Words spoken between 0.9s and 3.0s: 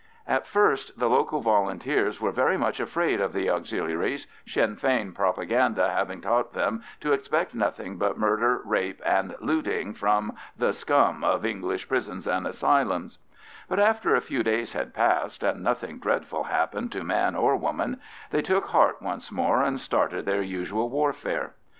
the local Volunteers were very much